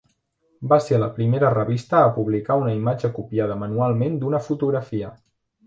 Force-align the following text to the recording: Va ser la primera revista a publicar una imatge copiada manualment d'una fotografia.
Va 0.69 0.79
ser 0.85 0.97
la 1.03 1.09
primera 1.17 1.51
revista 1.57 1.99
a 2.05 2.09
publicar 2.17 2.57
una 2.63 2.73
imatge 2.79 3.13
copiada 3.21 3.61
manualment 3.67 4.19
d'una 4.25 4.43
fotografia. 4.51 5.15